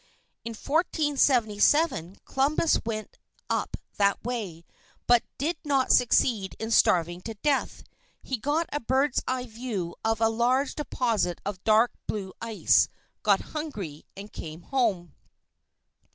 In 0.43 0.55
1477 0.55 2.15
Columbus 2.25 2.79
went 2.83 3.19
up 3.51 3.77
that 3.97 4.17
way, 4.23 4.65
but 5.05 5.21
did 5.37 5.57
not 5.63 5.91
succeed 5.91 6.55
in 6.57 6.71
starving 6.71 7.21
to 7.21 7.35
death. 7.43 7.83
He 8.23 8.37
got 8.39 8.67
a 8.73 8.79
bird's 8.79 9.21
eye 9.27 9.45
view 9.45 9.95
of 10.03 10.19
a 10.19 10.27
large 10.27 10.73
deposit 10.73 11.39
of 11.45 11.63
dark 11.63 11.91
blue 12.07 12.33
ice, 12.41 12.89
got 13.21 13.41
hungry 13.53 14.03
and 14.17 14.33
came 14.33 14.61
home. 14.63 15.13